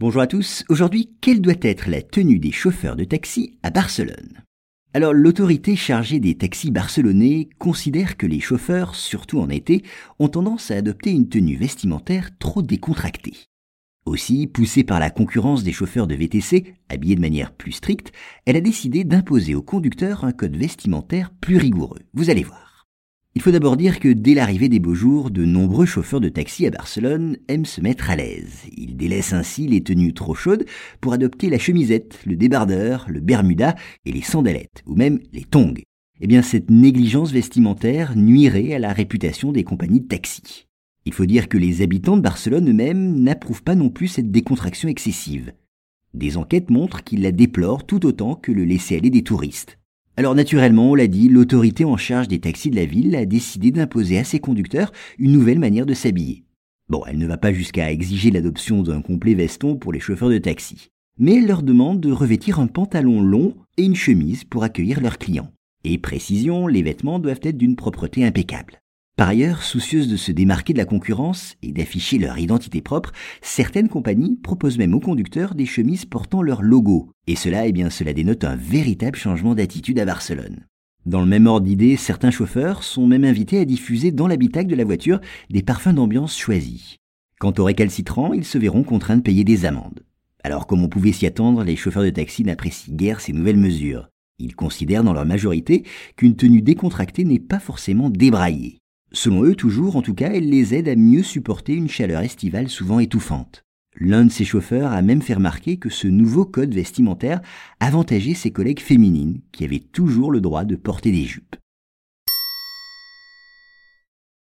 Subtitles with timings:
[0.00, 4.42] Bonjour à tous, aujourd'hui, quelle doit être la tenue des chauffeurs de taxi à Barcelone?
[4.94, 9.84] Alors l'autorité chargée des taxis barcelonais considère que les chauffeurs, surtout en été,
[10.18, 13.36] ont tendance à adopter une tenue vestimentaire trop décontractée.
[14.06, 18.10] Aussi, poussée par la concurrence des chauffeurs de VTC, habillés de manière plus stricte,
[18.46, 22.00] elle a décidé d'imposer aux conducteurs un code vestimentaire plus rigoureux.
[22.14, 22.69] Vous allez voir.
[23.36, 26.66] Il faut d'abord dire que dès l'arrivée des beaux jours, de nombreux chauffeurs de taxi
[26.66, 28.62] à Barcelone aiment se mettre à l'aise.
[28.76, 30.66] Ils délaissent ainsi les tenues trop chaudes
[31.00, 35.74] pour adopter la chemisette, le débardeur, le bermuda et les sandalettes, ou même les tongs.
[36.20, 40.66] Eh bien, cette négligence vestimentaire nuirait à la réputation des compagnies de taxi.
[41.04, 44.88] Il faut dire que les habitants de Barcelone eux-mêmes n'approuvent pas non plus cette décontraction
[44.88, 45.52] excessive.
[46.14, 49.79] Des enquêtes montrent qu'ils la déplorent tout autant que le laisser-aller des touristes.
[50.20, 53.70] Alors naturellement, on l'a dit, l'autorité en charge des taxis de la ville a décidé
[53.70, 56.44] d'imposer à ses conducteurs une nouvelle manière de s'habiller.
[56.90, 60.36] Bon, elle ne va pas jusqu'à exiger l'adoption d'un complet veston pour les chauffeurs de
[60.36, 65.00] taxi, mais elle leur demande de revêtir un pantalon long et une chemise pour accueillir
[65.00, 65.50] leurs clients.
[65.84, 68.82] Et précision, les vêtements doivent être d'une propreté impeccable.
[69.20, 73.90] Par ailleurs, soucieuses de se démarquer de la concurrence et d'afficher leur identité propre, certaines
[73.90, 77.10] compagnies proposent même aux conducteurs des chemises portant leur logo.
[77.26, 80.64] Et cela, eh bien, cela dénote un véritable changement d'attitude à Barcelone.
[81.04, 84.74] Dans le même ordre d'idée, certains chauffeurs sont même invités à diffuser dans l'habitacle de
[84.74, 86.96] la voiture des parfums d'ambiance choisis.
[87.38, 90.00] Quant aux récalcitrants, ils se verront contraints de payer des amendes.
[90.44, 94.08] Alors comme on pouvait s'y attendre, les chauffeurs de taxi n'apprécient guère ces nouvelles mesures.
[94.38, 95.84] Ils considèrent dans leur majorité
[96.16, 98.79] qu'une tenue décontractée n'est pas forcément débraillée.
[99.12, 102.68] Selon eux toujours, en tout cas, elle les aide à mieux supporter une chaleur estivale
[102.68, 103.64] souvent étouffante.
[103.98, 107.40] L'un de ses chauffeurs a même fait remarquer que ce nouveau code vestimentaire
[107.80, 111.56] avantageait ses collègues féminines qui avaient toujours le droit de porter des jupes.